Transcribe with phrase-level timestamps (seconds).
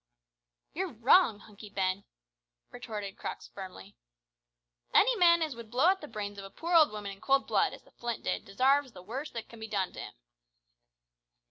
[0.73, 2.05] "You're wrong, Hunky Ben,"
[2.71, 3.95] retorted Crux firmly.
[4.95, 7.45] "Any man as would blow the brains out of a poor old woman in cold
[7.45, 10.13] blood, as the Flint did, desarves the worst that can be done to him."